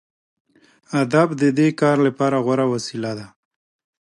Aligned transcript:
ادب 1.01 1.27
د 1.41 1.43
دې 1.57 1.67
کار 1.81 1.97
لپاره 2.07 2.37
غوره 2.45 2.65
وسیله 2.73 3.11
ده. 3.19 3.27